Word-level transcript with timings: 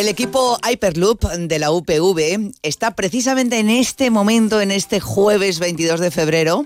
El 0.00 0.08
equipo 0.08 0.56
Hyperloop 0.66 1.24
de 1.24 1.58
la 1.58 1.70
UPV 1.70 2.52
está 2.62 2.92
precisamente 2.92 3.58
en 3.58 3.68
este 3.68 4.08
momento, 4.08 4.62
en 4.62 4.70
este 4.70 4.98
jueves 4.98 5.58
22 5.58 6.00
de 6.00 6.10
febrero, 6.10 6.64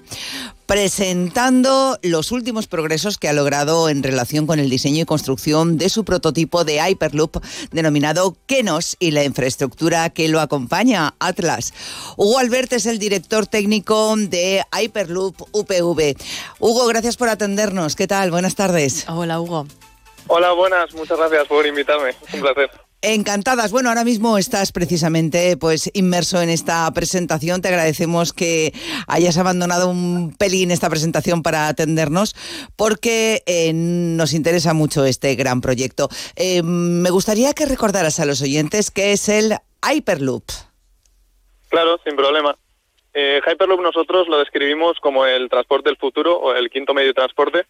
presentando 0.67 1.99
los 2.03 2.31
últimos 2.31 2.69
progresos 2.69 3.19
que 3.19 3.29
ha 3.29 3.33
logrado 3.33 3.89
en 3.89 4.05
relación 4.05 4.47
con 4.47 4.61
el 4.61 4.71
diseño 4.71 5.03
y 5.03 5.05
construcción 5.05 5.79
de 5.79 5.89
su 5.89 6.05
prototipo 6.05 6.63
de 6.63 6.79
Hyperloop 6.79 7.43
denominado 7.73 8.37
Kenos 8.47 8.97
y 9.01 9.11
la 9.11 9.25
infraestructura 9.25 10.11
que 10.11 10.29
lo 10.29 10.39
acompaña, 10.39 11.15
Atlas. 11.19 11.75
Hugo 12.17 12.39
Albert 12.39 12.75
es 12.75 12.87
el 12.87 13.01
director 13.01 13.49
técnico 13.49 14.15
de 14.17 14.63
Hyperloop 14.81 15.43
UPV. 15.51 16.15
Hugo, 16.61 16.87
gracias 16.87 17.17
por 17.17 17.29
atendernos. 17.29 17.97
¿Qué 17.97 18.07
tal? 18.07 18.31
Buenas 18.31 18.55
tardes. 18.55 19.05
Hola, 19.09 19.41
Hugo. 19.41 19.67
Hola, 20.29 20.53
buenas. 20.53 20.95
Muchas 20.95 21.19
gracias 21.19 21.49
por 21.49 21.67
invitarme. 21.67 22.15
Un 22.33 22.41
placer. 22.41 22.84
Encantadas. 23.07 23.71
Bueno, 23.71 23.91
ahora 23.91 24.03
mismo 24.03 24.39
estás 24.39 24.73
precisamente 24.73 25.59
pues 25.59 25.91
inmerso 25.93 26.41
en 26.41 26.49
esta 26.49 26.91
presentación. 26.95 27.61
Te 27.61 27.69
agradecemos 27.69 28.33
que 28.33 28.73
hayas 29.07 29.37
abandonado 29.37 29.91
un 29.91 30.35
pelín 30.35 30.71
esta 30.71 30.89
presentación 30.89 31.43
para 31.43 31.69
atendernos 31.69 32.35
porque 32.77 33.43
eh, 33.45 33.73
nos 33.75 34.33
interesa 34.33 34.73
mucho 34.73 35.05
este 35.05 35.35
gran 35.35 35.61
proyecto. 35.61 36.09
Eh, 36.35 36.63
me 36.63 37.11
gustaría 37.11 37.53
que 37.53 37.67
recordaras 37.67 38.21
a 38.21 38.25
los 38.25 38.41
oyentes 38.41 38.91
qué 38.91 39.13
es 39.13 39.29
el 39.29 39.53
Hyperloop. 39.87 40.45
Claro, 41.69 42.01
sin 42.05 42.17
problema. 42.17 42.57
Eh, 43.13 43.43
Hyperloop 43.47 43.83
nosotros 43.83 44.29
lo 44.29 44.39
describimos 44.39 44.99
como 45.01 45.27
el 45.27 45.51
transporte 45.51 45.91
del 45.91 45.99
futuro 45.99 46.39
o 46.39 46.55
el 46.55 46.71
quinto 46.71 46.95
medio 46.95 47.09
de 47.09 47.15
transporte 47.15 47.67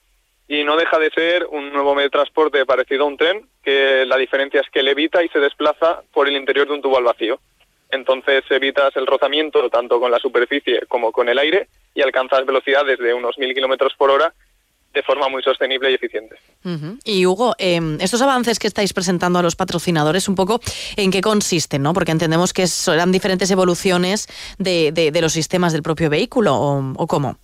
y 0.47 0.65
no 0.65 0.77
deja 0.77 0.99
de 0.99 1.11
ser 1.11 1.47
un 1.47 1.73
nuevo 1.73 1.95
medio 1.95 2.09
de 2.09 2.11
transporte 2.11 2.67
parecido 2.67 3.05
a 3.05 3.09
un 3.09 3.17
tren, 3.17 3.47
que 3.63 4.05
la 4.07 4.17
diferencia 4.17 4.61
es 4.61 4.69
que 4.71 4.83
levita 4.83 5.25
y 5.25 5.29
se 5.29 5.39
desplaza 5.39 6.03
por 6.13 6.29
el 6.29 6.37
interior 6.37 6.67
de 6.67 6.75
un 6.75 6.83
tubo 6.83 6.99
al 6.99 7.05
vacío. 7.05 7.41
Entonces 7.91 8.45
evitas 8.51 8.95
el 8.97 9.07
rozamiento 9.07 9.69
tanto 9.71 10.01
con 10.01 10.11
la 10.11 10.19
superficie 10.19 10.83
como 10.89 11.13
con 11.13 11.29
el 11.29 11.39
aire 11.39 11.69
y 11.95 12.03
alcanzas 12.03 12.45
velocidades 12.45 12.99
de 12.99 13.15
unos 13.15 13.39
mil 13.39 13.55
kilómetros 13.55 13.95
por 13.97 14.11
hora 14.11 14.35
de 14.93 15.03
forma 15.03 15.29
muy 15.29 15.43
sostenible 15.43 15.91
y 15.91 15.95
eficiente. 15.95 16.37
Y 17.05 17.27
Hugo, 17.27 17.55
em, 17.59 17.99
estos 18.01 18.23
avances 18.23 18.61
que 18.61 18.69
estáis 18.69 18.93
presentando 18.93 19.41
a 19.41 19.43
los 19.43 19.57
patrocinadores, 19.57 20.29
un 20.29 20.37
poco 20.37 20.61
en 20.97 21.11
qué 21.11 21.21
consisten, 21.21 21.83
¿no? 21.83 21.93
Porque 21.93 22.13
entendemos 22.13 22.53
que 22.53 22.69
serán 22.69 23.11
diferentes 23.11 23.51
evoluciones 23.51 24.29
de, 24.59 24.93
de, 24.93 25.21
los 25.21 25.33
sistemas 25.33 25.73
del 25.73 25.83
propio 25.83 26.09
vehículo, 26.11 26.55
¿o, 26.55 26.93
o 26.97 27.07
cómo? 27.09 27.39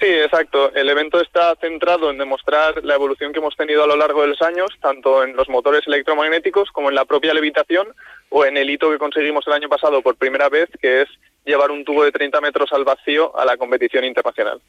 Sí, 0.00 0.06
exacto. 0.06 0.72
El 0.74 0.88
evento 0.88 1.20
está 1.20 1.54
centrado 1.60 2.10
en 2.10 2.16
demostrar 2.16 2.82
la 2.84 2.94
evolución 2.94 3.32
que 3.32 3.38
hemos 3.38 3.54
tenido 3.54 3.84
a 3.84 3.86
lo 3.86 3.96
largo 3.96 4.22
de 4.22 4.28
los 4.28 4.40
años, 4.40 4.70
tanto 4.80 5.22
en 5.22 5.36
los 5.36 5.50
motores 5.50 5.82
electromagnéticos 5.86 6.70
como 6.70 6.88
en 6.88 6.94
la 6.94 7.04
propia 7.04 7.34
levitación 7.34 7.88
o 8.30 8.46
en 8.46 8.56
el 8.56 8.70
hito 8.70 8.90
que 8.90 8.96
conseguimos 8.96 9.46
el 9.46 9.52
año 9.52 9.68
pasado 9.68 10.00
por 10.00 10.16
primera 10.16 10.48
vez, 10.48 10.70
que 10.80 11.02
es 11.02 11.08
llevar 11.44 11.70
un 11.70 11.84
tubo 11.84 12.02
de 12.04 12.12
30 12.12 12.40
metros 12.40 12.72
al 12.72 12.84
vacío 12.84 13.38
a 13.38 13.44
la 13.44 13.58
competición 13.58 14.04
internacional. 14.04 14.60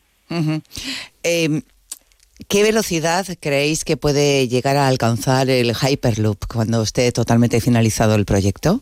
Em, 1.24 1.62
¿Qué 2.50 2.64
velocidad 2.64 3.26
creéis 3.40 3.86
que 3.86 3.96
puede 3.96 4.50
llegar 4.50 4.76
a 4.76 4.90
alcanzar 4.90 5.50
el 5.50 5.72
Hyperloop 5.72 6.46
cuando 6.52 6.82
esté 6.82 7.12
totalmente 7.14 7.62
finalizado 7.62 8.16
el 8.16 8.26
proyecto? 8.26 8.82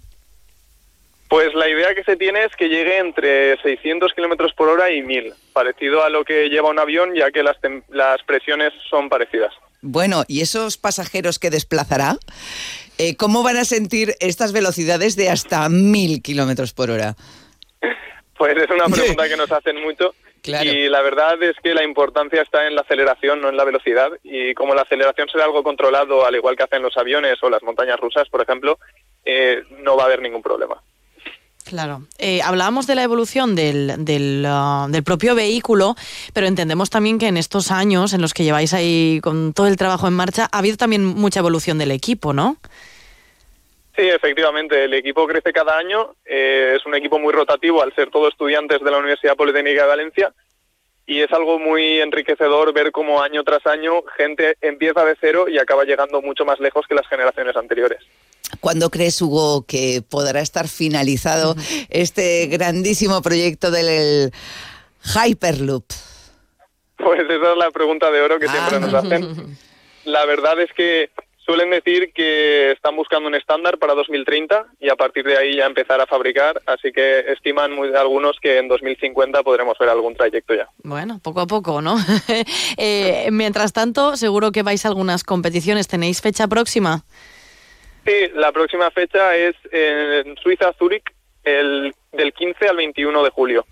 Pues 1.29 1.53
la 1.53 1.69
idea 1.69 1.93
que 1.93 2.03
se 2.03 2.17
tiene 2.17 2.43
es 2.43 2.55
que 2.55 2.69
llegue 2.69 2.97
entre 2.97 3.61
600 3.61 4.13
kilómetros 4.13 4.51
por 4.53 4.67
hora 4.67 4.89
y 4.89 5.03
1000, 5.03 5.33
parecido 5.53 6.03
a 6.03 6.09
lo 6.09 6.25
que 6.25 6.49
lleva 6.49 6.71
un 6.71 6.79
avión, 6.79 7.13
ya 7.13 7.29
que 7.29 7.43
las, 7.43 7.57
las 7.89 8.23
presiones 8.23 8.73
son 8.89 9.09
parecidas. 9.09 9.53
Bueno, 9.81 10.23
¿y 10.27 10.41
esos 10.41 10.77
pasajeros 10.77 11.37
que 11.37 11.51
desplazará? 11.51 12.17
Eh, 12.97 13.15
¿Cómo 13.15 13.43
van 13.43 13.57
a 13.57 13.63
sentir 13.63 14.15
estas 14.19 14.53
velocidades 14.53 15.15
de 15.15 15.29
hasta 15.29 15.69
1000 15.69 16.21
kilómetros 16.23 16.73
por 16.73 16.89
hora? 16.89 17.15
Pues 18.35 18.57
es 18.57 18.69
una 18.71 18.85
pregunta 18.91 19.29
que 19.29 19.37
nos 19.37 19.51
hacen 19.51 19.79
mucho. 19.81 20.15
Y 20.43 20.87
la 20.89 21.01
verdad 21.01 21.41
es 21.43 21.55
que 21.61 21.73
la 21.73 21.83
importancia 21.83 22.41
está 22.41 22.65
en 22.65 22.73
la 22.73 22.81
aceleración, 22.81 23.41
no 23.41 23.49
en 23.49 23.57
la 23.57 23.65
velocidad. 23.65 24.09
Y 24.23 24.53
como 24.53 24.73
la 24.73 24.81
aceleración 24.81 25.29
será 25.29 25.45
algo 25.45 25.63
controlado, 25.63 26.25
al 26.25 26.35
igual 26.35 26.55
que 26.55 26.63
hacen 26.63 26.81
los 26.81 26.97
aviones 26.97 27.37
o 27.43 27.49
las 27.49 27.61
montañas 27.61 27.99
rusas, 27.99 28.27
por 28.29 28.41
ejemplo, 28.41 28.79
eh, 29.25 29.61
no 29.83 29.95
va 29.95 30.03
a 30.03 30.05
haber 30.07 30.21
ningún 30.21 30.41
problema. 30.41 30.81
Claro. 31.69 32.01
Eh, 32.17 32.41
hablábamos 32.41 32.87
de 32.87 32.95
la 32.95 33.03
evolución 33.03 33.55
del, 33.55 34.03
del, 34.03 34.43
uh, 34.43 34.89
del, 34.89 35.03
propio 35.03 35.35
vehículo, 35.35 35.95
pero 36.33 36.47
entendemos 36.47 36.89
también 36.89 37.19
que 37.19 37.27
en 37.27 37.37
estos 37.37 37.69
años 37.69 38.13
en 38.13 38.21
los 38.23 38.33
que 38.33 38.43
lleváis 38.43 38.73
ahí 38.73 39.19
con 39.21 39.53
todo 39.53 39.67
el 39.67 39.77
trabajo 39.77 40.07
en 40.07 40.13
marcha, 40.13 40.49
ha 40.51 40.57
habido 40.57 40.77
también 40.77 41.05
mucha 41.05 41.41
evolución 41.41 41.77
del 41.77 41.91
equipo, 41.91 42.33
¿no? 42.33 42.57
Sí, 43.95 44.09
efectivamente. 44.09 44.85
El 44.85 44.95
equipo 44.95 45.27
crece 45.27 45.53
cada 45.53 45.77
año. 45.77 46.15
Eh, 46.25 46.73
es 46.75 46.83
un 46.87 46.95
equipo 46.95 47.19
muy 47.19 47.33
rotativo 47.33 47.83
al 47.83 47.93
ser 47.93 48.09
todos 48.09 48.29
estudiantes 48.29 48.81
de 48.81 48.89
la 48.89 48.97
Universidad 48.97 49.35
Politécnica 49.35 49.83
de 49.83 49.87
Valencia. 49.89 50.33
Y 51.05 51.21
es 51.21 51.31
algo 51.31 51.59
muy 51.59 52.01
enriquecedor 52.01 52.73
ver 52.73 52.91
cómo 52.91 53.21
año 53.21 53.43
tras 53.43 53.63
año 53.67 54.01
gente 54.17 54.55
empieza 54.61 55.05
de 55.05 55.15
cero 55.21 55.45
y 55.47 55.59
acaba 55.59 55.83
llegando 55.83 56.19
mucho 56.23 56.45
más 56.45 56.59
lejos 56.59 56.87
que 56.87 56.95
las 56.95 57.07
generaciones 57.07 57.55
anteriores. 57.55 57.99
¿Cuándo 58.59 58.89
crees, 58.89 59.21
Hugo, 59.21 59.65
que 59.65 60.01
podrá 60.07 60.41
estar 60.41 60.67
finalizado 60.67 61.55
este 61.89 62.47
grandísimo 62.47 63.21
proyecto 63.21 63.71
del 63.71 64.31
Hyperloop? 65.03 65.85
Pues 66.97 67.21
esa 67.21 67.51
es 67.51 67.57
la 67.57 67.71
pregunta 67.71 68.11
de 68.11 68.21
oro 68.21 68.39
que 68.39 68.47
siempre 68.47 68.79
nos 68.79 68.93
hacen. 68.93 69.23
Ah. 69.23 69.43
La 70.05 70.25
verdad 70.25 70.59
es 70.59 70.71
que 70.73 71.11
suelen 71.49 71.71
decir 71.71 72.11
que 72.13 72.71
están 72.71 72.95
buscando 72.95 73.27
un 73.27 73.35
estándar 73.35 73.79
para 73.79 73.95
2030 73.95 74.67
y 74.79 74.89
a 74.89 74.95
partir 74.95 75.25
de 75.25 75.37
ahí 75.37 75.57
ya 75.57 75.65
empezar 75.65 75.99
a 75.99 76.05
fabricar, 76.05 76.61
así 76.67 76.91
que 76.91 77.19
estiman 77.31 77.71
muy, 77.71 77.93
algunos 77.95 78.37
que 78.39 78.59
en 78.59 78.67
2050 78.67 79.41
podremos 79.43 79.77
ver 79.79 79.89
algún 79.89 80.15
trayecto 80.15 80.53
ya. 80.53 80.69
Bueno, 80.83 81.19
poco 81.23 81.41
a 81.41 81.47
poco, 81.47 81.81
¿no? 81.81 81.97
eh, 82.77 83.29
mientras 83.31 83.73
tanto, 83.73 84.15
seguro 84.15 84.51
que 84.51 84.63
vais 84.63 84.85
a 84.85 84.89
algunas 84.89 85.23
competiciones. 85.23 85.87
¿Tenéis 85.87 86.21
fecha 86.21 86.47
próxima? 86.47 87.03
Sí, 88.09 88.31
la 88.33 88.51
próxima 88.51 88.89
fecha 88.89 89.35
es 89.35 89.55
en 89.71 90.35
Suiza, 90.37 90.73
Zúrich, 90.73 91.03
el, 91.43 91.93
del 92.11 92.33
15 92.33 92.67
al 92.67 92.77
21 92.77 93.23
de 93.23 93.29
julio. 93.29 93.65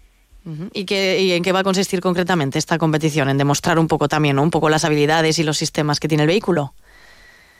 ¿Y, 0.73 0.85
qué, 0.85 1.19
¿Y 1.19 1.31
en 1.31 1.41
qué 1.41 1.51
va 1.51 1.59
a 1.59 1.63
consistir 1.63 2.01
concretamente 2.01 2.59
esta 2.59 2.77
competición? 2.77 3.29
En 3.29 3.39
demostrar 3.39 3.79
un 3.79 3.87
poco 3.87 4.07
también, 4.07 4.37
un 4.37 4.51
poco 4.51 4.69
las 4.69 4.85
habilidades 4.85 5.39
y 5.39 5.43
los 5.43 5.57
sistemas 5.57 5.99
que 5.99 6.07
tiene 6.07 6.23
el 6.23 6.27
vehículo. 6.27 6.73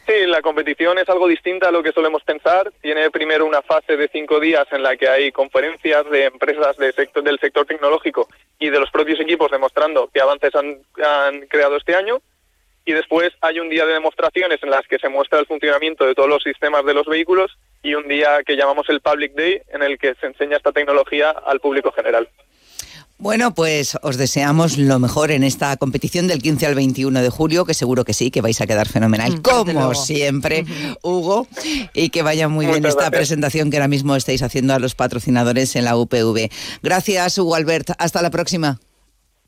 Sí, 0.06 0.14
la 0.28 0.44
competición 0.44 1.00
es 1.00 1.10
algo 1.10 1.28
distinta 1.28 1.70
a 1.70 1.72
lo 1.72 1.82
que 1.82 1.92
solemos 1.92 2.24
pensar. 2.24 2.72
Tiene 2.80 3.10
primero 3.10 3.48
una 3.48 3.64
fase 3.64 3.98
de 3.98 4.08
cinco 4.10 4.40
días 4.40 4.68
en 4.72 4.84
la 4.84 4.96
que 4.96 5.10
hay 5.10 5.32
conferencias 5.32 6.08
de 6.12 6.26
empresas 6.26 6.78
de 6.78 6.94
sector, 6.94 7.24
del 7.24 7.40
sector 7.40 7.66
tecnológico 7.66 8.28
y 8.60 8.70
de 8.70 8.80
los 8.80 8.92
propios 8.92 9.20
equipos 9.20 9.50
demostrando 9.50 10.12
qué 10.14 10.22
avances 10.22 10.54
han, 10.54 10.78
han 11.04 11.42
creado 11.48 11.76
este 11.76 11.96
año 11.96 12.22
y 12.88 12.94
después 12.94 13.34
hay 13.42 13.60
un 13.60 13.70
día 13.70 13.86
de 13.86 13.94
demostraciones 13.94 14.64
en 14.64 14.72
las 14.72 14.88
que 14.88 14.98
se 14.98 15.10
muestra 15.10 15.40
el 15.40 15.46
funcionamiento 15.46 16.06
de 16.06 16.16
todos 16.16 16.30
los 16.30 16.42
sistemas 16.42 16.86
de 16.86 16.94
los 16.94 17.06
vehículos 17.06 17.52
y 17.84 17.94
un 17.94 18.08
día 18.08 18.40
que 18.46 18.56
llamamos 18.56 18.88
el 18.90 19.02
Public 19.02 19.34
Day 19.36 19.62
en 19.74 19.84
el 19.84 20.00
que 20.00 20.16
se 20.16 20.28
enseña 20.28 20.56
esta 20.56 20.72
tecnología 20.72 21.32
al 21.32 21.60
público 21.60 21.92
general. 21.92 22.30
Bueno, 23.20 23.54
pues 23.54 23.98
os 24.04 24.16
deseamos 24.16 24.78
lo 24.78 25.00
mejor 25.00 25.32
en 25.32 25.44
esta 25.44 25.76
competición 25.76 26.28
del 26.28 26.42
15 26.42 26.68
al 26.68 26.76
21 26.76 27.22
de 27.22 27.30
julio, 27.30 27.66
que 27.66 27.74
seguro 27.74 28.06
que 28.06 28.14
sí, 28.14 28.32
que 28.32 28.42
vais 28.42 28.62
a 28.62 28.68
quedar 28.68 28.88
fenomenal, 28.88 29.34
mm, 29.34 29.42
como 29.42 29.94
siempre, 29.94 30.64
Hugo, 31.02 31.48
y 31.94 32.10
que 32.10 32.22
vaya 32.22 32.48
muy 32.48 32.68
bien 32.68 32.86
esta 32.86 33.12
presentación 33.12 33.70
que 33.70 33.78
ahora 33.78 33.90
mismo 33.90 34.16
estáis 34.16 34.44
haciendo 34.44 34.76
a 34.76 34.80
los 34.80 34.96
patrocinadores 34.96 35.76
en 35.76 35.84
la 35.84 35.98
UPV. 35.98 36.50
Gracias, 36.84 37.38
Hugo 37.38 37.56
Albert. 37.56 37.90
Hasta 37.98 38.22
la 38.22 38.30
próxima. 38.30 38.80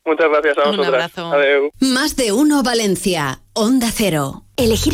Muchas 0.10 0.28
gracias 0.30 0.58
a 0.58 0.62
vosotros. 0.62 0.88
Un 0.88 0.94
abrazo. 0.96 1.32
Más 1.80 2.16
de 2.16 2.32
uno 2.32 2.64
Valencia. 2.64 3.42
Onda 3.54 3.92
Cero. 3.94 4.44
Elegir 4.58 4.88